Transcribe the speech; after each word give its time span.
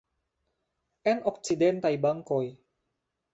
En 1.11 1.21
okcidentaj 1.33 1.93
bankoj. 2.07 2.41